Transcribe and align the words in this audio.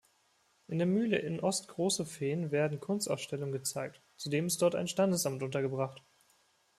In 0.67 0.79
der 0.79 0.87
Mühle 0.87 1.19
in 1.19 1.41
Ostgroßefehn 1.41 2.49
werden 2.49 2.79
Kunstausstellungen 2.79 3.51
gezeigt, 3.53 4.01
zudem 4.17 4.47
ist 4.47 4.59
dort 4.63 4.73
ein 4.73 4.87
Standesamt 4.87 5.43
untergebracht. 5.43 6.01